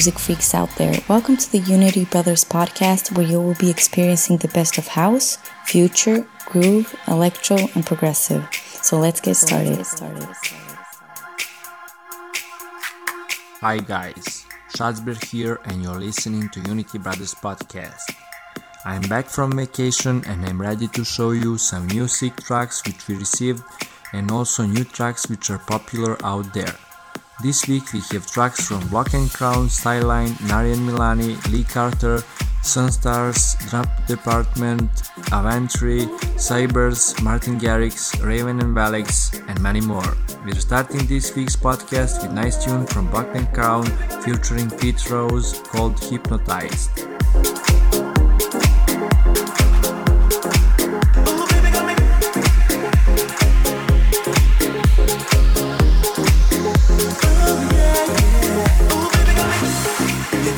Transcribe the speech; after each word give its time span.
music 0.00 0.18
freaks 0.18 0.54
out 0.54 0.70
there. 0.78 0.98
Welcome 1.10 1.36
to 1.36 1.52
the 1.52 1.58
Unity 1.58 2.06
Brothers 2.06 2.42
podcast, 2.42 3.14
where 3.14 3.26
you 3.26 3.38
will 3.38 3.56
be 3.56 3.68
experiencing 3.68 4.38
the 4.38 4.48
best 4.48 4.78
of 4.78 4.88
house, 4.88 5.36
future, 5.66 6.26
groove, 6.46 6.96
electro, 7.06 7.58
and 7.74 7.84
progressive. 7.84 8.48
So 8.80 8.98
let's 8.98 9.20
get 9.20 9.36
started. 9.36 9.84
Hi 13.60 13.76
guys, 13.76 14.46
Shadsberg 14.72 15.22
here, 15.22 15.60
and 15.66 15.82
you're 15.82 16.00
listening 16.00 16.48
to 16.48 16.60
Unity 16.60 16.96
Brothers 16.96 17.34
podcast. 17.34 18.08
I'm 18.86 19.02
back 19.02 19.28
from 19.28 19.52
vacation 19.52 20.24
and 20.24 20.46
I'm 20.46 20.58
ready 20.58 20.88
to 20.96 21.04
show 21.04 21.32
you 21.32 21.58
some 21.58 21.86
music 21.88 22.36
tracks 22.40 22.80
which 22.86 23.06
we 23.06 23.16
received 23.16 23.62
and 24.14 24.30
also 24.30 24.64
new 24.64 24.84
tracks 24.84 25.28
which 25.28 25.50
are 25.50 25.58
popular 25.58 26.16
out 26.24 26.54
there. 26.54 26.72
This 27.42 27.66
week 27.66 27.94
we 27.94 28.00
have 28.12 28.26
tracks 28.26 28.68
from 28.68 28.86
Block 28.88 29.14
and 29.14 29.32
Crown, 29.32 29.68
Styline, 29.68 30.38
Nari 30.46 30.74
& 30.74 30.76
Milani, 30.76 31.40
Lee 31.50 31.64
Carter, 31.64 32.18
Sunstars, 32.62 33.56
Drum 33.70 33.86
Department, 34.06 34.90
Avantry, 35.32 36.00
Cybers, 36.36 37.18
Martin 37.22 37.58
Garrix, 37.58 38.22
Raven 38.22 38.60
and 38.60 38.76
Valix, 38.76 39.42
and 39.48 39.58
many 39.62 39.80
more. 39.80 40.14
We're 40.44 40.60
starting 40.60 41.06
this 41.06 41.34
week's 41.34 41.56
podcast 41.56 42.20
with 42.20 42.32
nice 42.32 42.62
tune 42.62 42.86
from 42.86 43.10
Block 43.10 43.28
and 43.34 43.50
Crown 43.54 43.86
featuring 44.22 44.70
Pete 44.72 45.08
Rose 45.08 45.62
called 45.64 45.98
Hypnotized. 45.98 46.90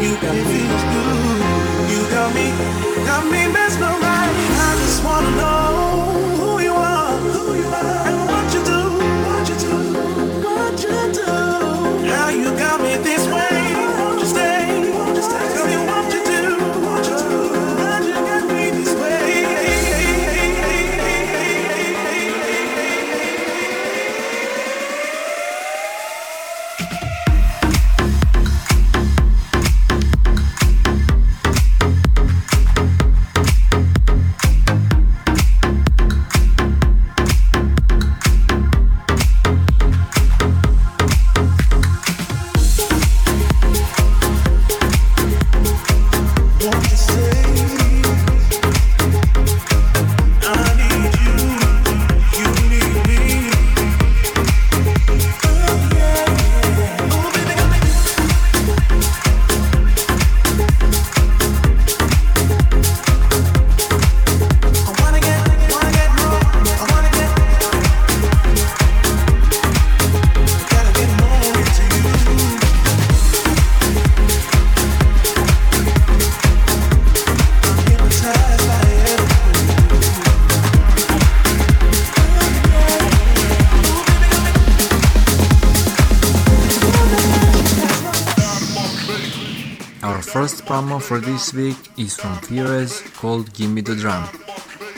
You 0.00 0.14
got 0.20 0.34
me, 0.34 0.60
you 1.90 2.00
got 2.10 2.34
me, 2.34 2.50
got 3.06 3.24
me 3.24 3.48
mesmerized. 3.52 4.60
I 4.60 4.74
just 4.80 5.04
wanna 5.04 5.30
know. 5.36 5.67
Promo 90.88 91.02
for 91.02 91.20
this 91.20 91.52
week 91.52 91.76
is 91.98 92.16
from 92.16 92.34
Fires 92.36 93.02
called 93.16 93.52
Gimme 93.52 93.82
the 93.82 93.94
Drum. 93.94 94.26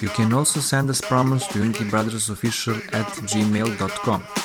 You 0.00 0.08
can 0.08 0.32
also 0.32 0.60
send 0.60 0.88
us 0.88 1.00
promos 1.00 1.48
to 1.48 1.58
unitybrothersofficial 1.58 2.94
at 2.94 3.06
gmail.com. 3.30 4.39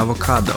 Called 0.00 0.48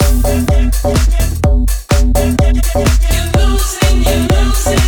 You're 3.09 3.31
losing, 3.37 4.03
you're 4.03 4.27
losing. 4.27 4.82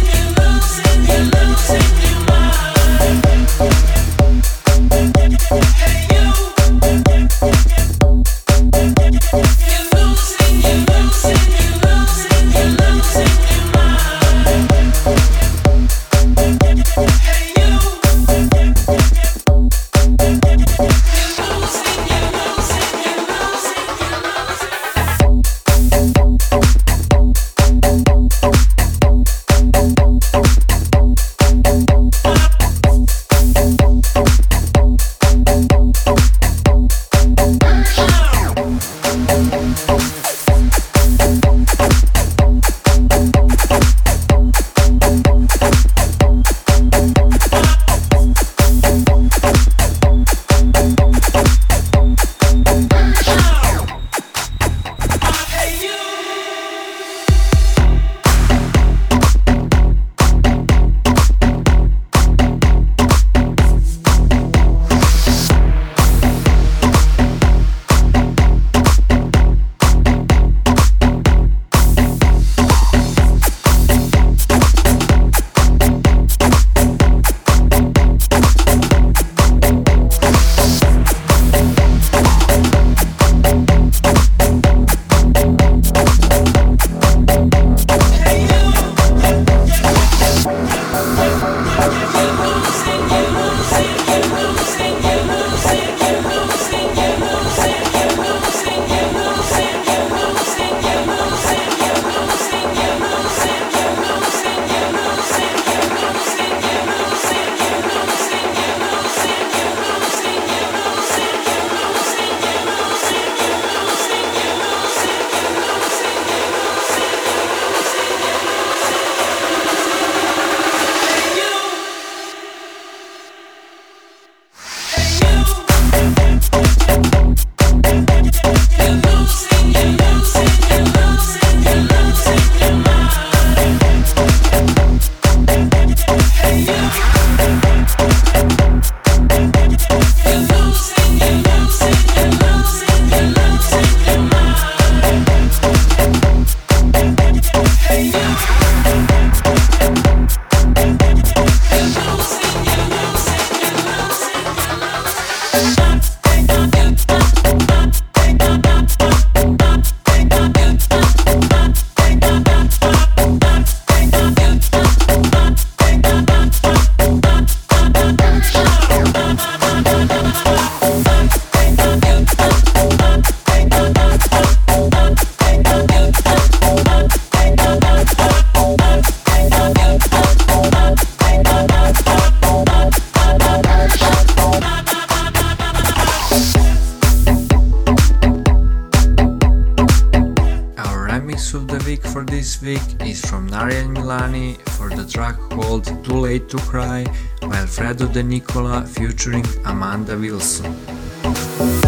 Alfredo 197.42 198.06
De 198.06 198.22
Nicola 198.22 198.86
featuring 198.86 199.46
Amanda 199.64 200.16
Wilson. 200.16 201.85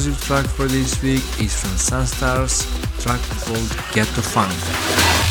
exclusive 0.00 0.24
track 0.26 0.46
for 0.46 0.66
this 0.66 1.02
week 1.02 1.22
is 1.38 1.60
from 1.60 1.72
Sunstars, 1.72 2.64
track 3.02 3.20
called 3.44 3.68
"Get 3.92 4.06
to 4.14 4.22
Funk. 4.22 5.29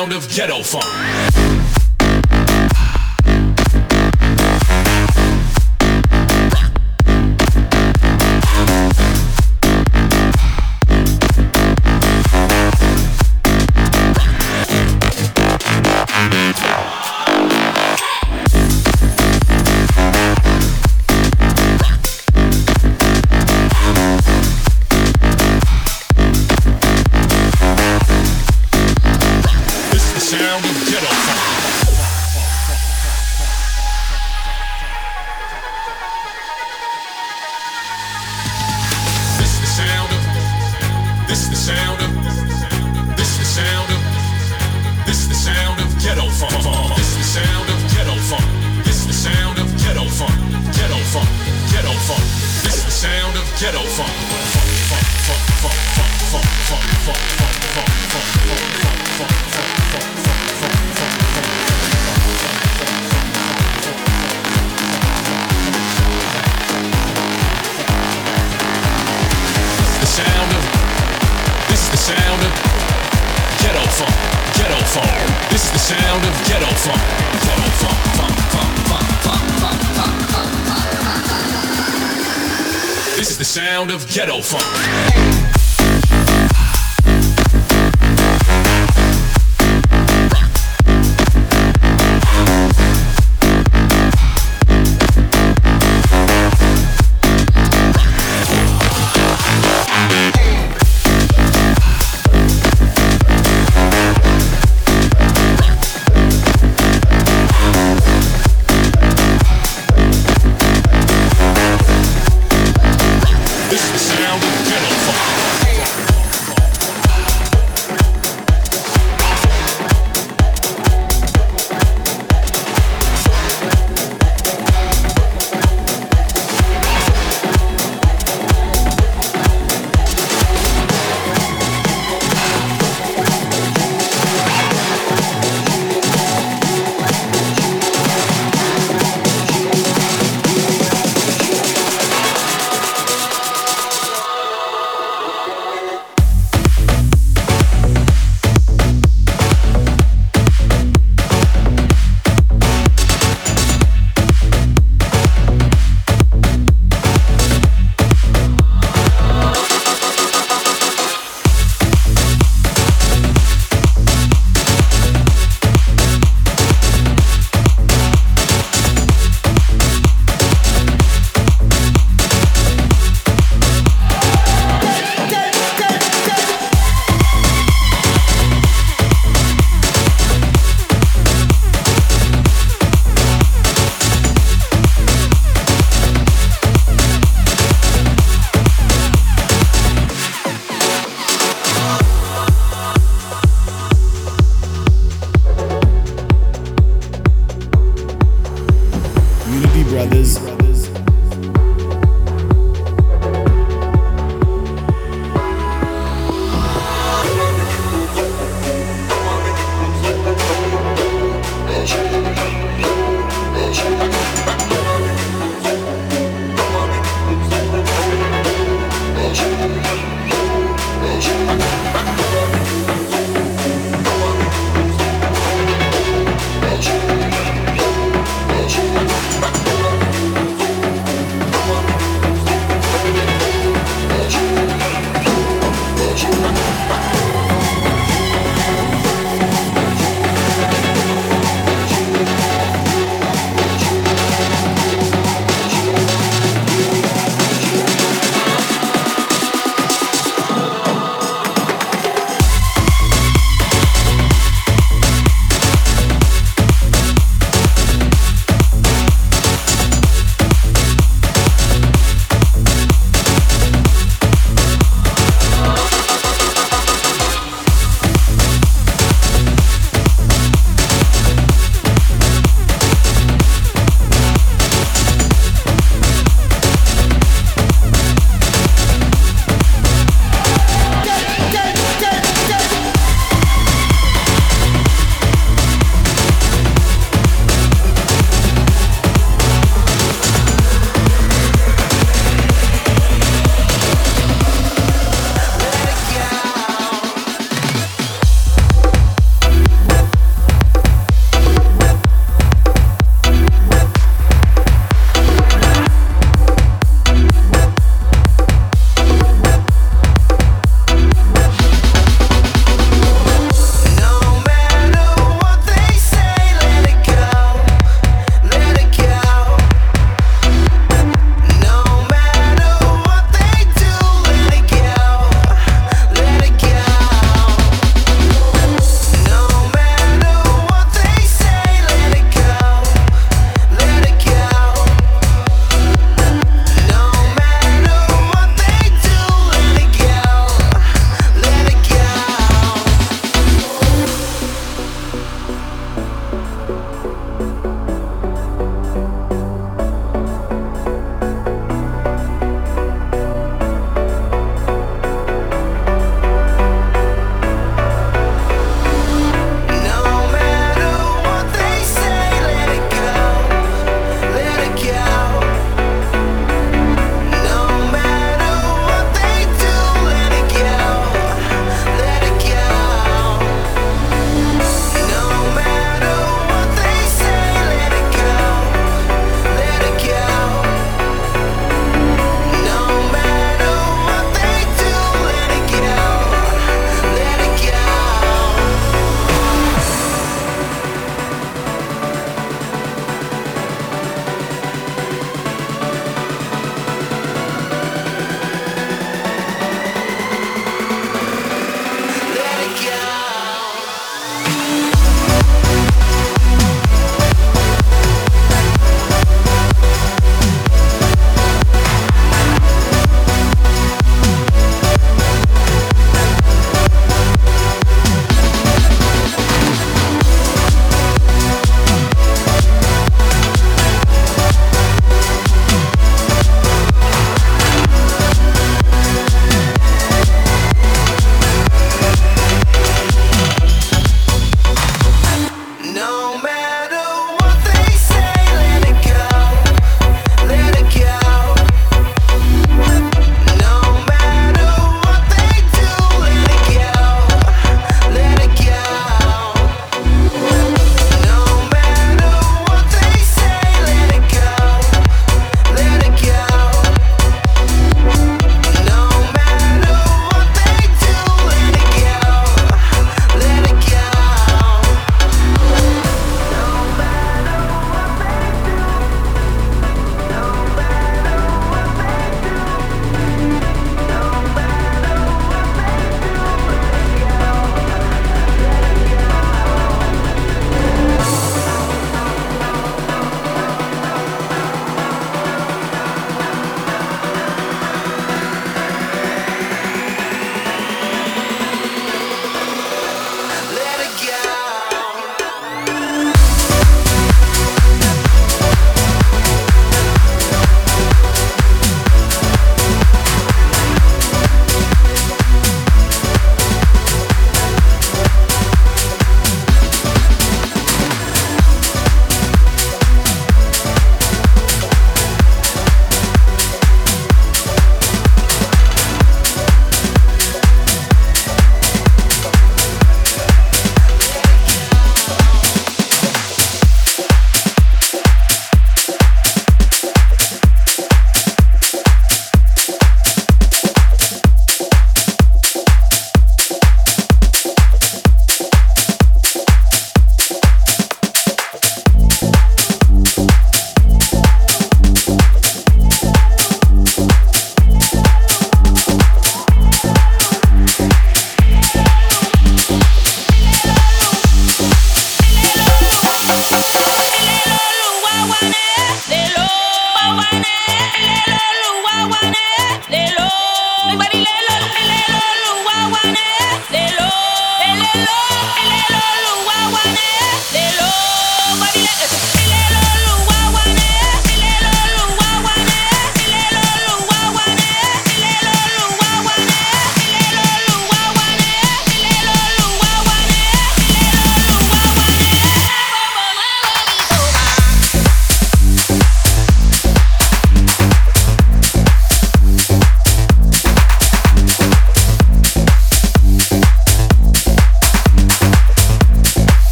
sound 0.00 0.14
of 0.14 0.26
ghetto 0.30 0.62
funk. 0.62 1.49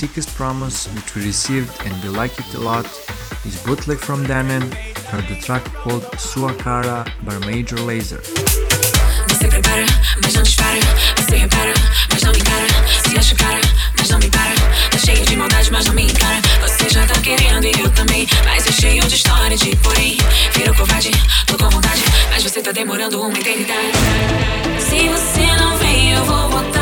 sickest 0.00 0.34
promise 0.34 0.88
which 0.94 1.14
we 1.14 1.20
received 1.26 1.70
and 1.84 1.92
we 2.02 2.08
like 2.08 2.32
it 2.40 2.54
a 2.54 2.58
lot 2.58 2.86
is 3.44 3.62
bootleg 3.64 3.98
from 3.98 4.24
Danem 4.24 4.64
heard 5.12 5.26
the 5.28 5.36
track 5.44 5.62
called 5.82 6.04
Suakara 6.16 7.04
by 7.26 7.36
Major 7.44 7.76
Laser. 7.76 8.22
Você 9.28 9.46
prepara, 9.46 9.84
mas 10.22 10.32
não 10.32 10.42
dispara. 10.42 10.80
Você 11.18 11.36
repara, 11.36 11.74
mas 12.10 12.22
não. 12.22 12.32
Se 12.32 13.18
acha 13.18 13.34
cara, 13.34 13.60
mas 13.98 14.08
não 14.08 14.18
me 14.18 14.30
para. 14.30 14.54
Tá 14.90 14.98
cheio 15.04 15.26
de 15.26 15.36
maldade, 15.36 15.70
mas 15.70 15.84
não 15.84 15.92
me 15.92 16.04
encara. 16.04 16.40
Você 16.62 16.88
já 16.88 17.06
tá 17.06 17.20
querendo 17.20 17.66
e 17.66 17.72
eu 17.78 17.90
também. 17.90 18.26
Mas 18.46 18.66
é 18.66 18.72
cheio 18.72 19.06
de 19.06 19.14
história 19.16 19.58
porém. 19.82 20.16
Covarde, 20.78 21.10
tô 21.46 21.58
com 21.58 21.68
vontade. 21.68 22.02
Mas 22.30 22.42
você 22.42 22.62
tá 22.62 22.72
demorando 22.72 23.20
uma 23.20 23.38
eternidade. 23.38 23.92
Se 24.78 25.08
você 25.08 25.46
não 25.58 25.76
vem, 25.76 26.12
eu 26.12 26.24
vou 26.24 26.48
voltar. 26.48 26.79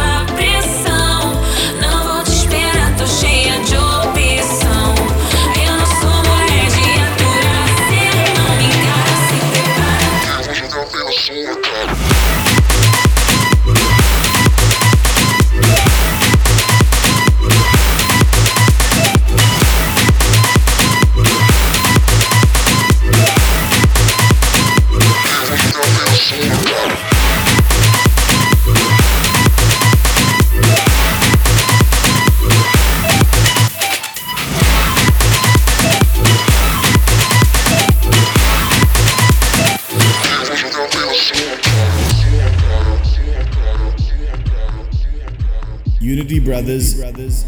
Brothers. 46.59 46.95
Brothers. 46.95 47.45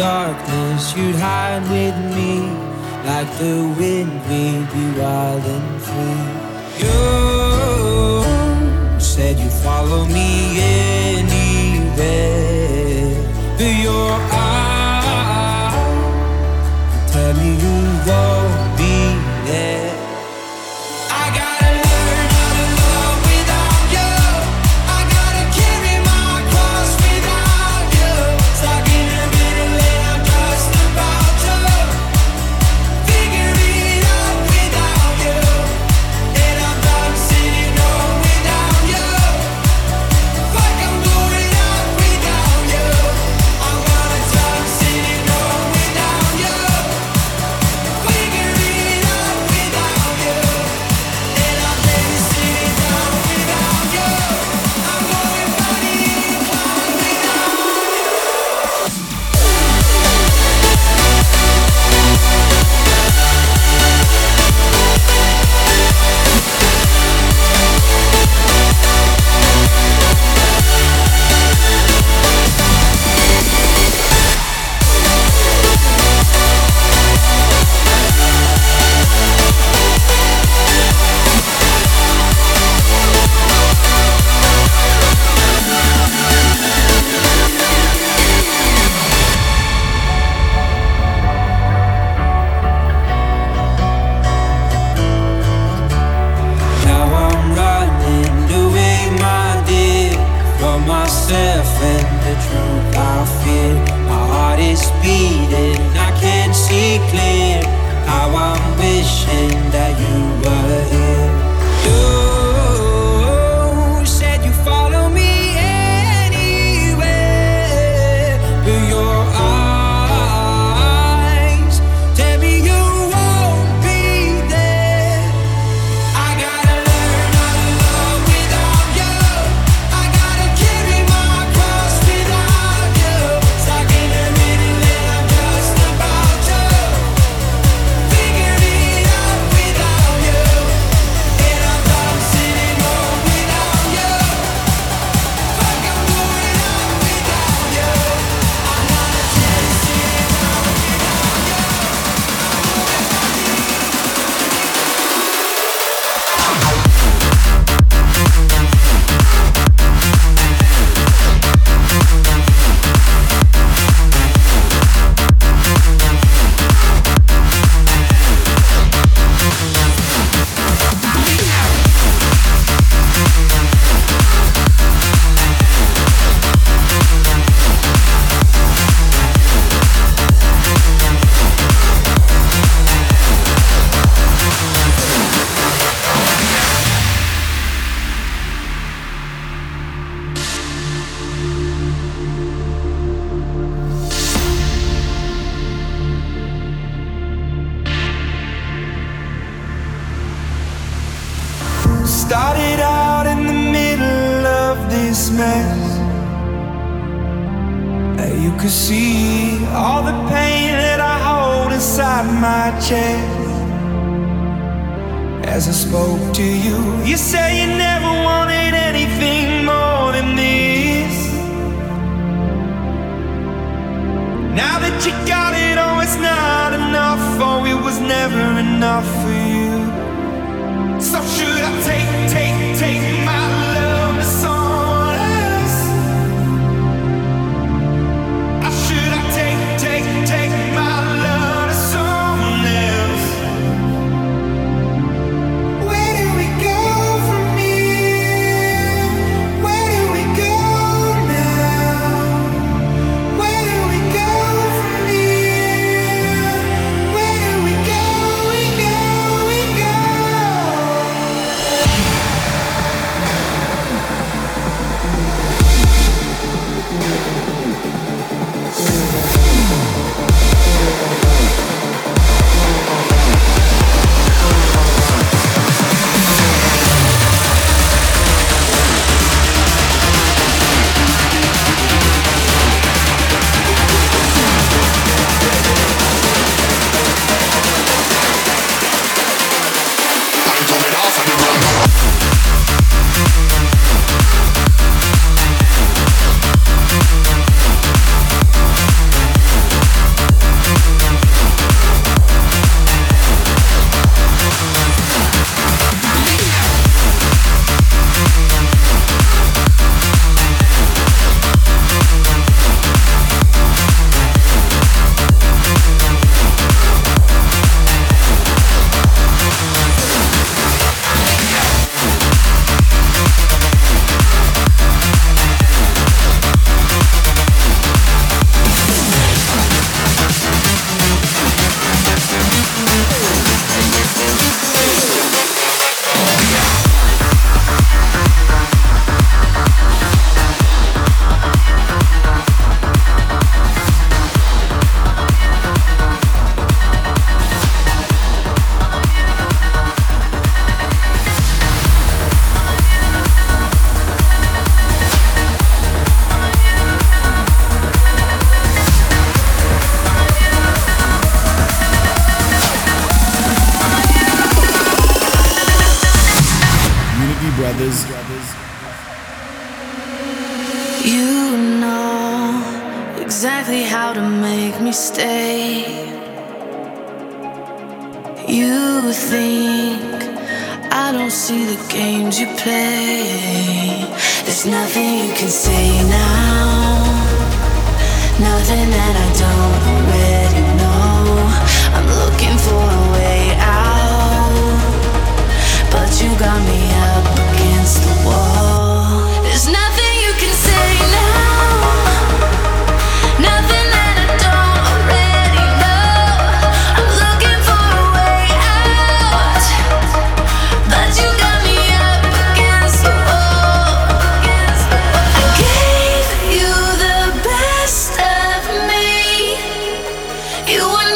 darkness, 0.00 0.96
you'd 0.96 1.14
hide 1.16 1.60
with 1.68 1.94
me 2.16 2.40
like 3.04 3.28
the 3.36 3.56
wind 3.78 4.10
we'd 4.30 4.66
be 4.72 4.99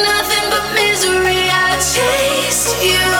nothing 0.03 0.47
but 0.51 0.65
misery. 0.75 1.49
I 1.51 1.77
chased 1.79 2.83
you. 2.83 3.14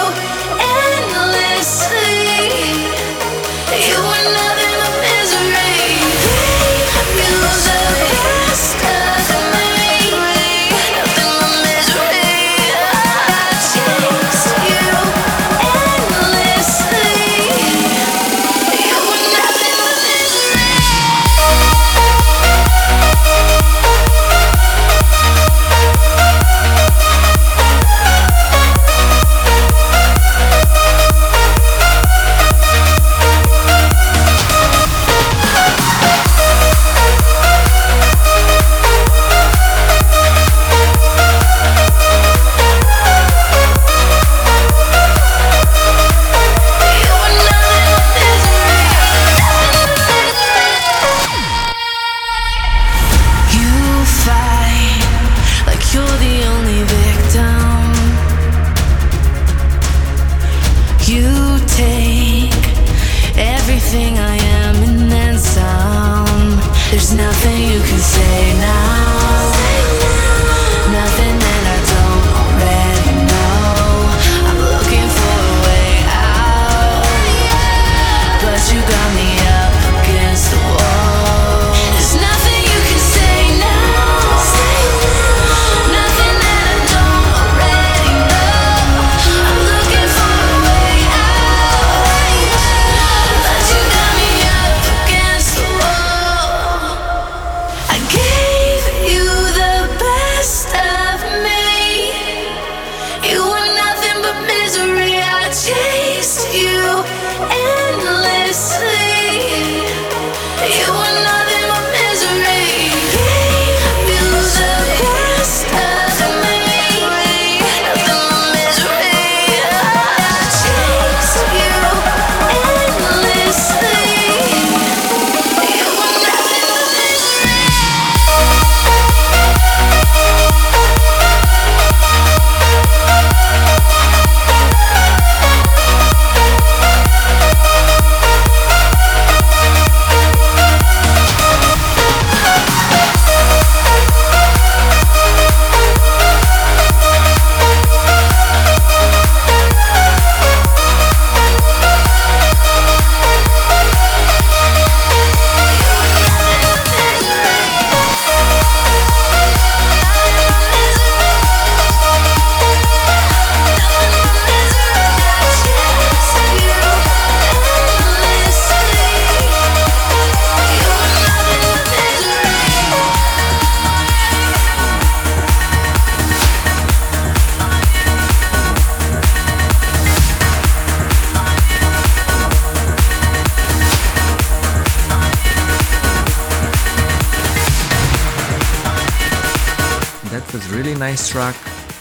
Nice 191.15 191.29
track 191.29 191.55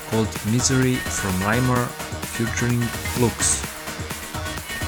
called 0.10 0.28
Misery 0.52 0.96
from 0.96 1.34
Reimer 1.46 1.86
featuring 2.34 2.80
Lux. 3.22 3.62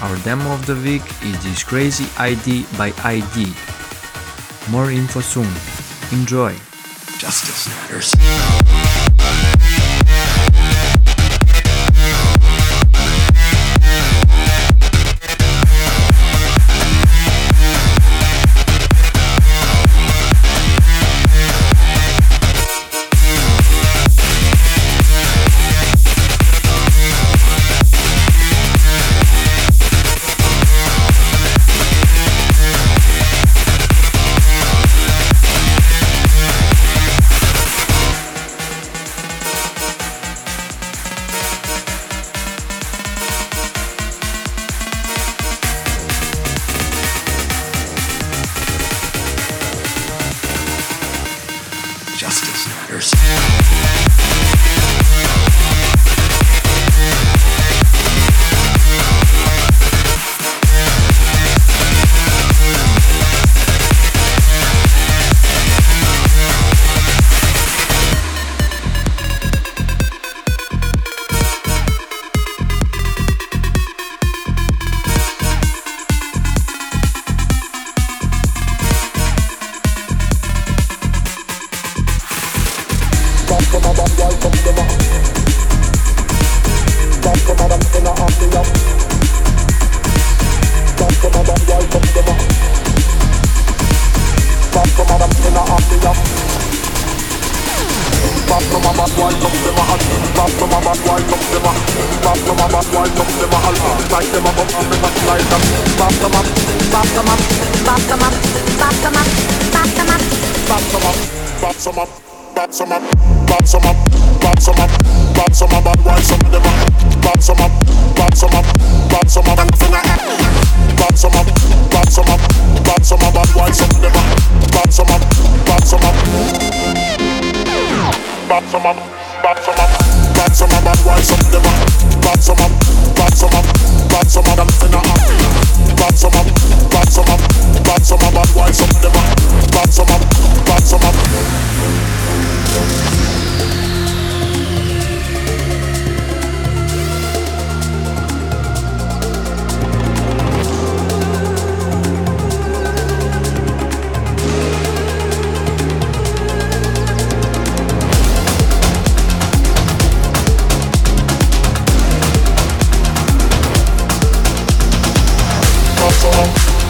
Our 0.01 0.17
demo 0.23 0.51
of 0.51 0.65
the 0.65 0.73
week 0.73 1.05
is 1.21 1.37
this 1.43 1.63
Crazy 1.63 2.07
ID 2.17 2.65
by 2.75 2.91
ID. 3.03 3.53
More 4.71 4.89
info 4.89 5.21
soon. 5.21 5.51
Enjoy! 6.11 6.55
Justice 7.19 7.67
matters. 7.69 8.64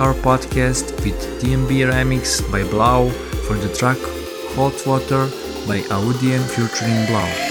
our 0.00 0.14
podcast 0.14 0.96
with 1.04 1.20
DMB 1.42 1.84
Remix 1.92 2.40
by 2.50 2.64
Blau 2.64 3.10
for 3.46 3.56
the 3.56 3.68
track 3.74 3.98
Hot 4.56 4.74
Water 4.86 5.26
by 5.68 5.80
Audien 5.92 6.40
featuring 6.48 7.04
Blau. 7.06 7.49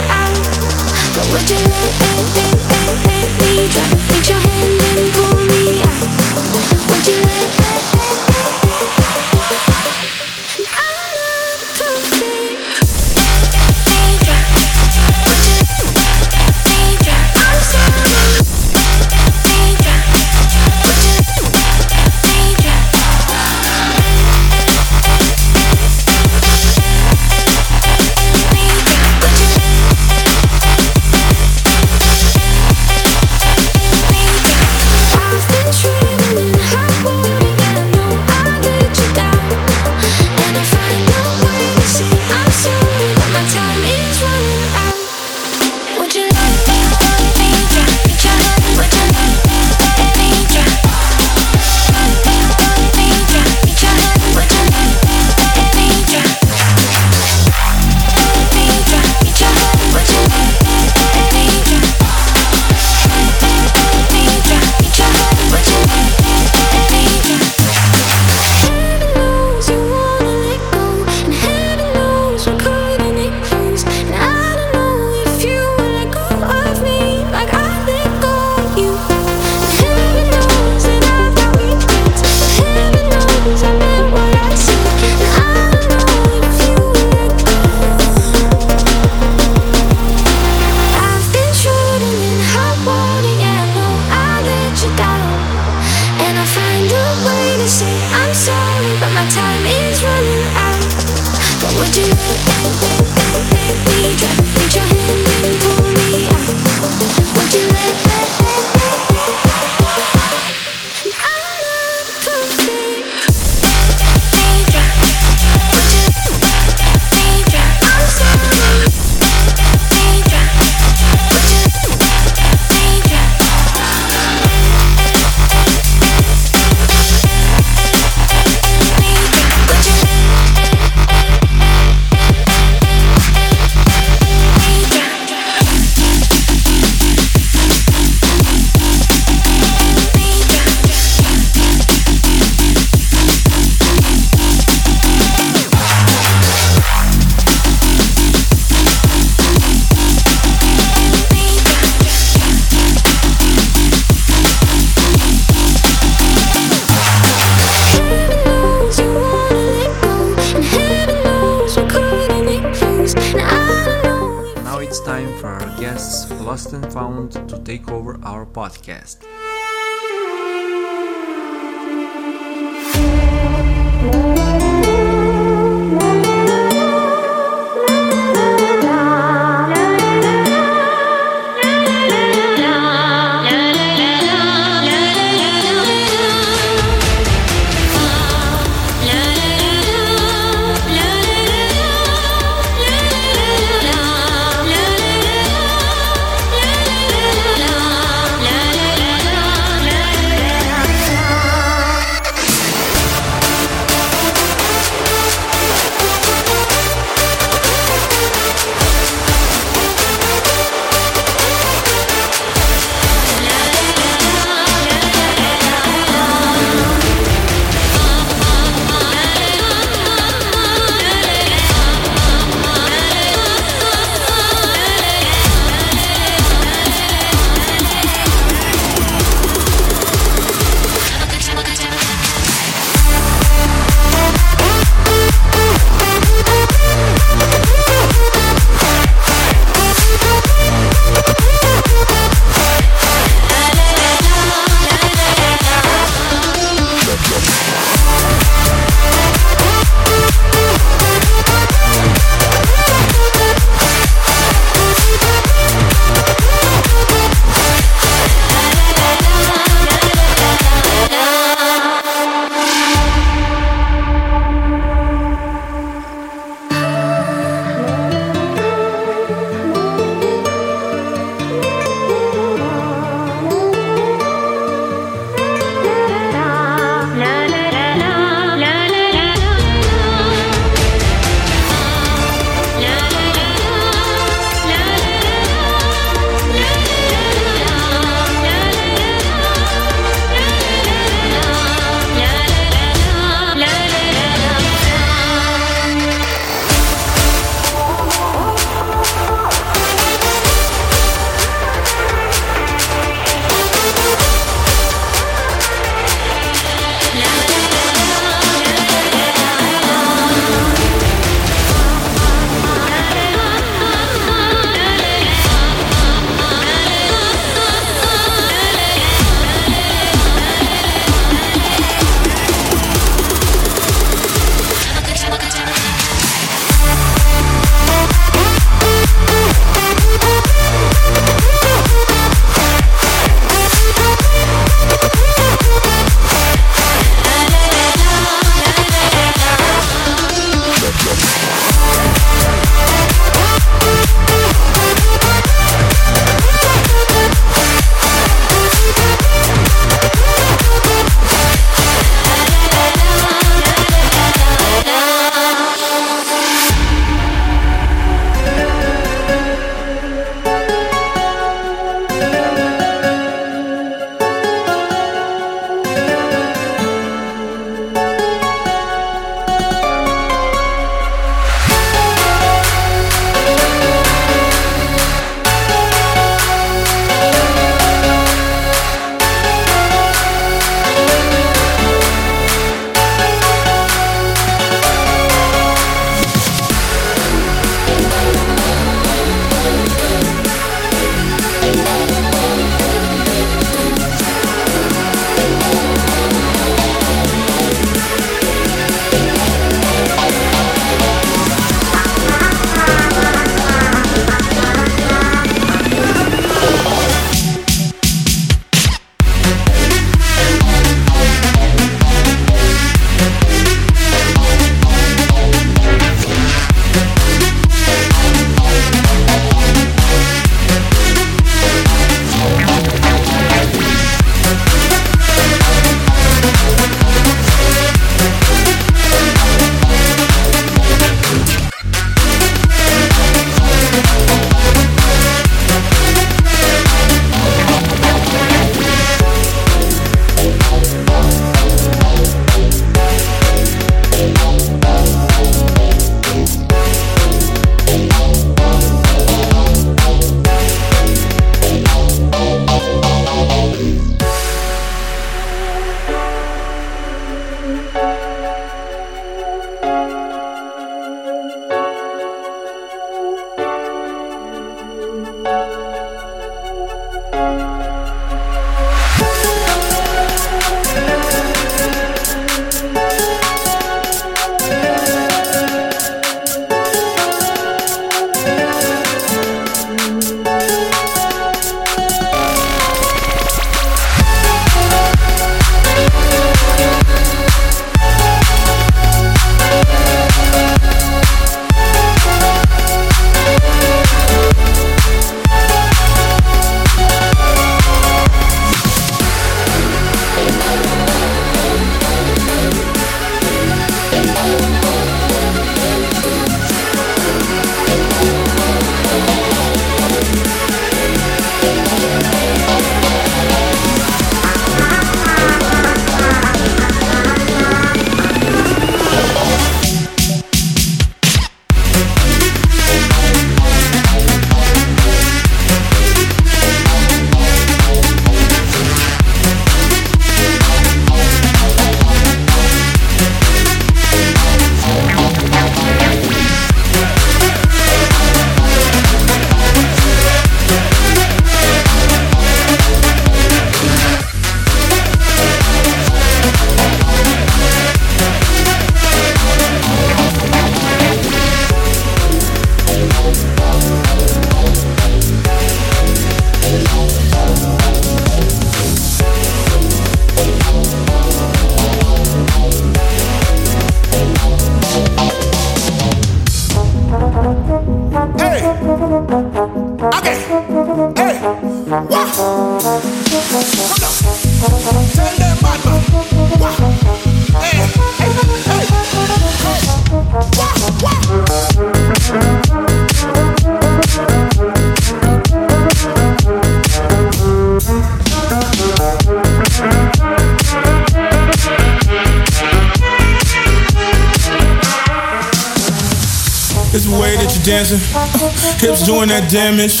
Damage. 599.68 600.00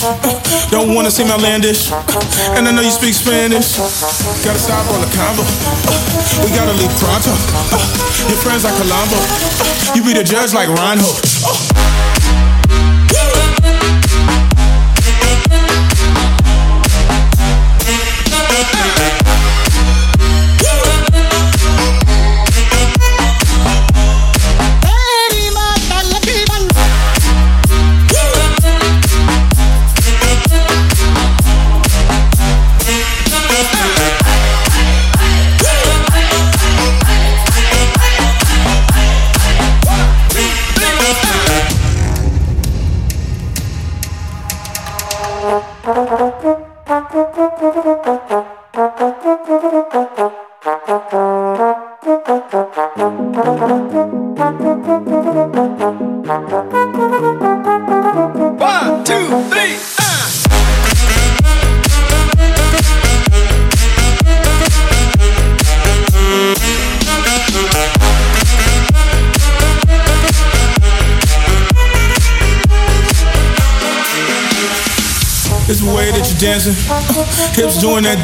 Don't 0.70 0.94
wanna 0.94 1.10
seem 1.10 1.28
outlandish, 1.28 1.92
and 2.56 2.66
I 2.66 2.72
know 2.72 2.80
you 2.80 2.90
speak 2.90 3.12
Spanish. 3.12 3.76
Gotta 4.44 4.58
stop 4.58 4.86
all 4.88 5.00
the 5.00 5.10
combo. 5.12 5.42
Uh, 5.44 6.44
we 6.44 6.48
gotta 6.56 6.72
leave 6.72 6.92
pronto. 6.96 7.32
Uh, 7.72 7.76
your 8.28 8.38
friends 8.40 8.64
like 8.64 8.76
Colombo. 8.80 9.16
Uh, 9.16 9.94
you 9.94 10.02
be 10.02 10.14
the 10.14 10.24
judge 10.24 10.54
like. 10.54 10.68
One, 10.68 10.98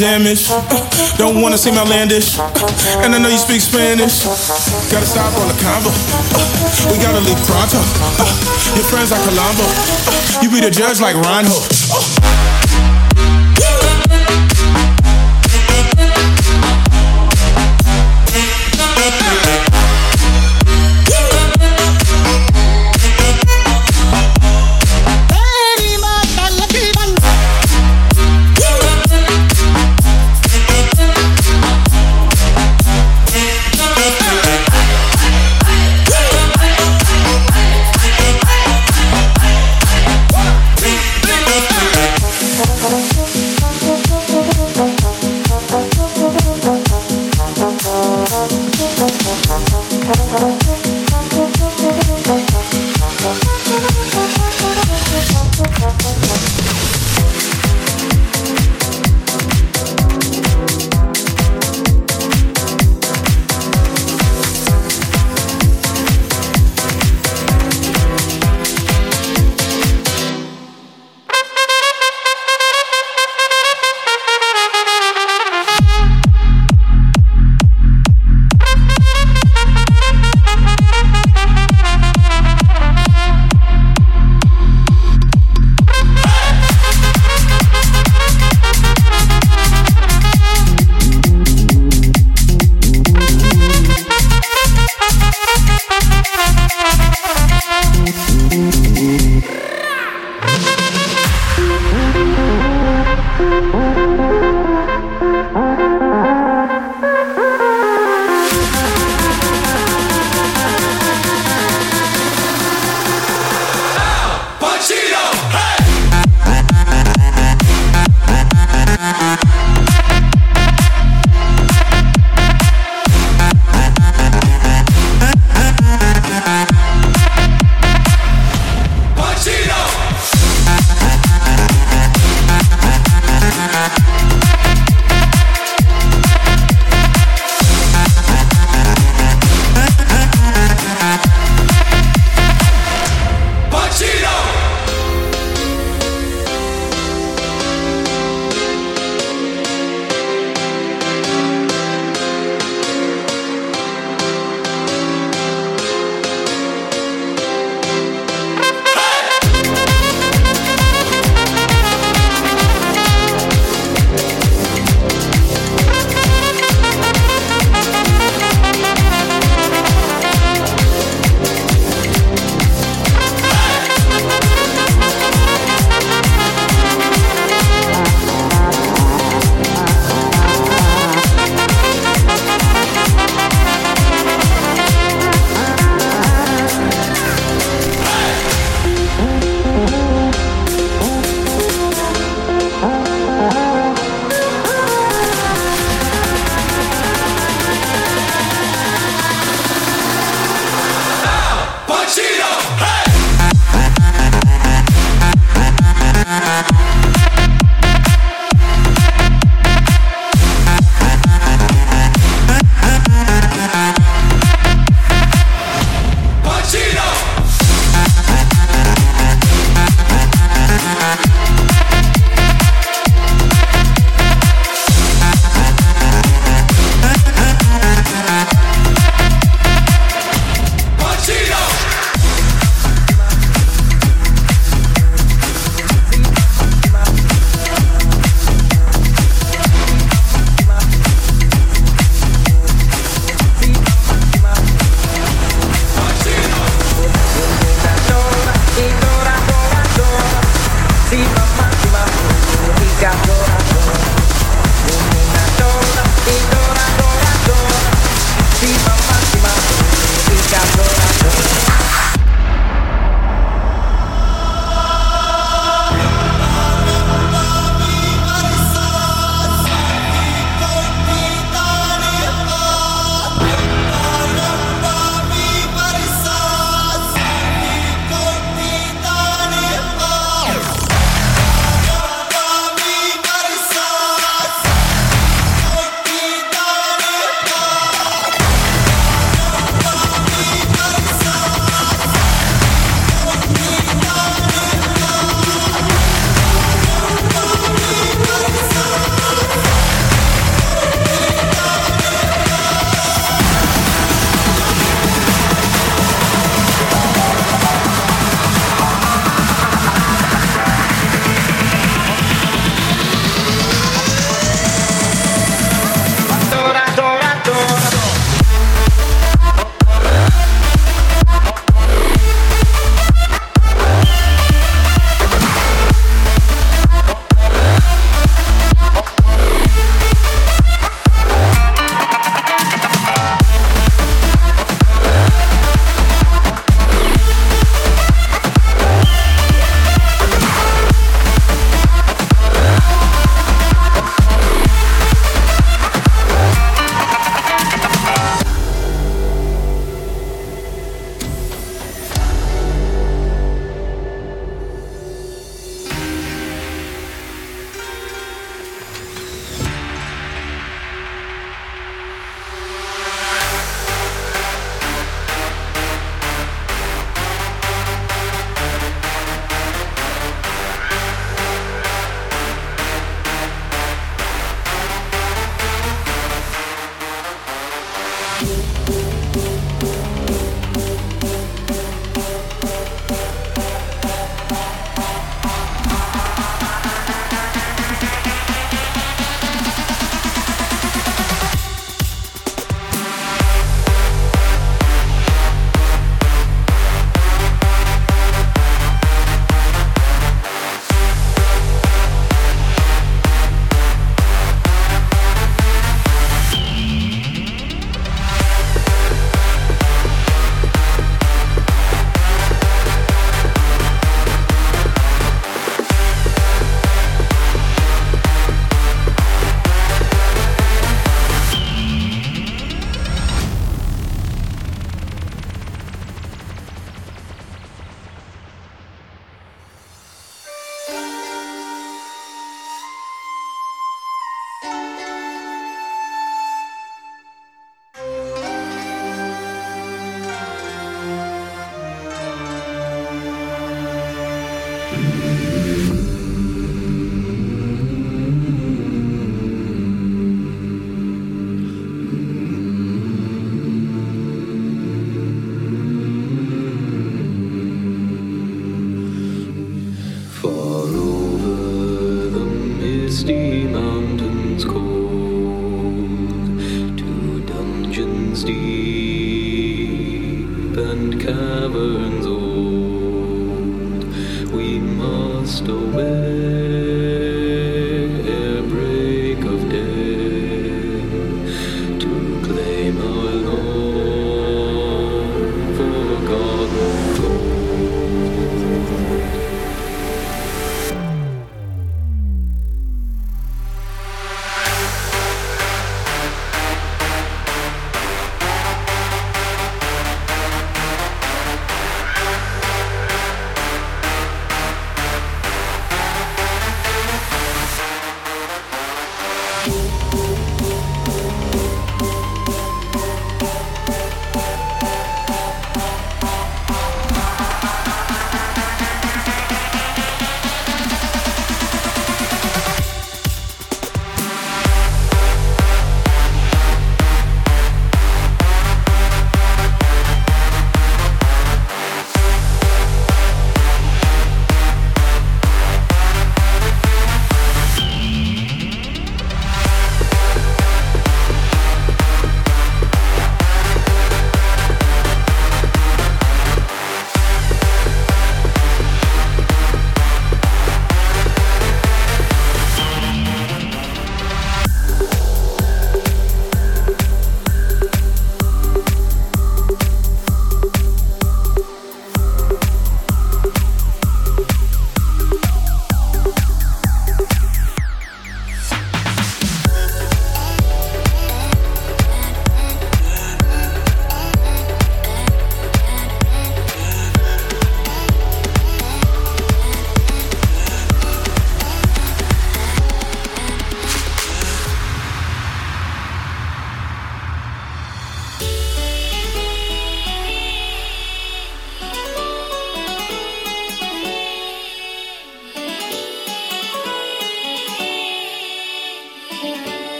damage. 0.00 0.48
Don't 1.18 1.42
wanna 1.42 1.58
seem 1.58 1.76
outlandish, 1.76 2.38
and 3.04 3.14
I 3.14 3.18
know 3.18 3.28
you 3.28 3.36
speak 3.36 3.60
Spanish. 3.60 4.24
Gotta 4.90 5.04
stop 5.04 5.34
all 5.36 5.46
the 5.46 5.58
combo. 5.60 5.92
We 6.90 6.96
gotta 7.04 7.20
leave 7.20 7.38
pronto. 7.44 7.76
Your 8.74 8.86
friends 8.88 9.12
are 9.12 9.20
Colombo. 9.28 9.66
You 10.40 10.50
be 10.50 10.60
the 10.60 10.70
judge 10.70 11.00
like 11.00 11.16
Reinhold. 11.16 12.99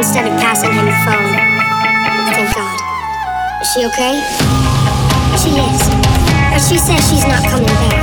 instead 0.00 0.24
of 0.24 0.32
passing 0.40 0.72
him 0.72 0.88
the 0.88 0.96
phone. 1.04 1.36
Thank 2.32 2.48
God. 2.56 2.76
Is 3.60 3.68
she 3.68 3.84
okay? 3.84 4.16
She 5.36 5.52
is. 5.60 5.80
But 6.48 6.64
she 6.64 6.80
says 6.80 7.04
she's 7.04 7.28
not 7.28 7.44
coming 7.44 7.68
back. 7.84 8.00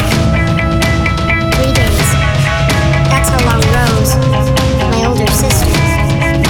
Three 1.58 1.74
days. 1.74 2.10
That's 3.10 3.34
how 3.34 3.42
long 3.50 3.66
Rose, 3.74 4.14
my 4.94 5.10
older 5.10 5.26
sister, 5.34 5.74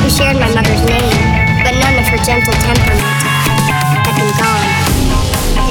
who 0.04 0.12
shared 0.12 0.36
my 0.36 0.52
mother's 0.52 0.84
name, 0.84 1.16
but 1.64 1.80
none 1.80 1.96
of 1.96 2.04
her 2.12 2.20
gentle 2.28 2.52
temperament, 2.68 3.08
had 4.04 4.16
been 4.20 4.34
gone. 4.36 4.68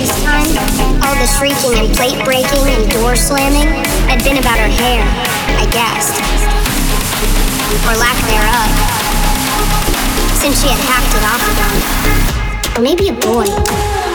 This 0.01 0.09
time, 0.25 0.57
all 1.05 1.17
the 1.21 1.29
shrieking 1.37 1.77
and 1.77 1.93
plate 1.93 2.17
breaking 2.25 2.65
and 2.65 2.89
door 2.97 3.13
slamming 3.13 3.69
had 4.09 4.25
been 4.25 4.41
about 4.41 4.57
her 4.57 4.73
hair, 4.73 5.05
I 5.61 5.69
guessed. 5.69 6.17
Or 7.85 7.93
lack 8.01 8.17
thereof 8.25 9.06
think 10.47 10.55
she 10.63 10.69
had 10.69 10.79
hacked 10.79 11.13
it 11.17 11.25
off 11.27 11.43
again. 11.51 12.79
Or 12.79 12.83
maybe 12.83 13.09
a 13.09 13.13
boy. 13.13 14.06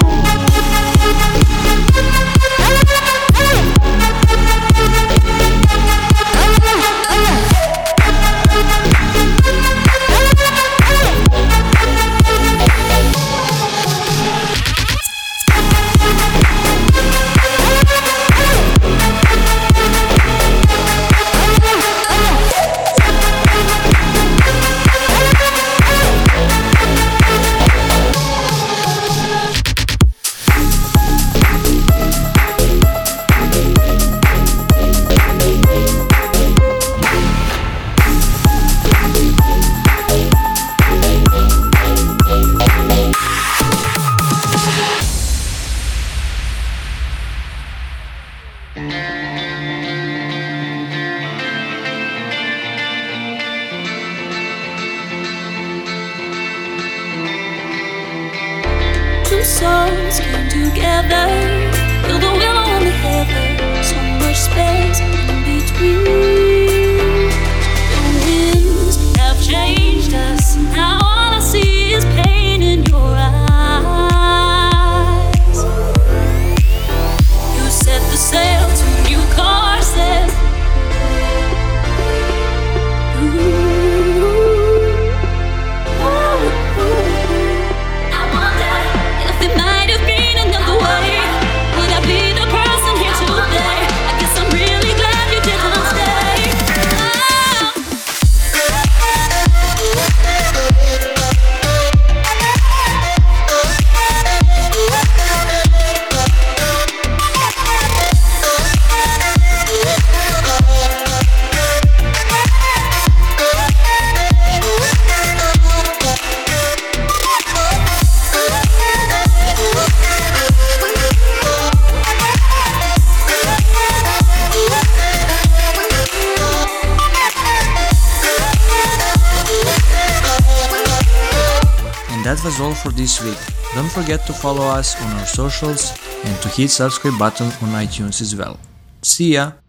forget 134.01 134.25
to 134.25 134.33
follow 134.33 134.65
us 134.65 134.99
on 134.99 135.11
our 135.19 135.25
socials 135.25 135.93
and 136.25 136.41
to 136.41 136.49
hit 136.49 136.69
subscribe 136.71 137.17
button 137.19 137.45
on 137.61 137.69
iTunes 137.85 138.19
as 138.21 138.35
well. 138.35 138.57
See 139.03 139.33
ya! 139.33 139.60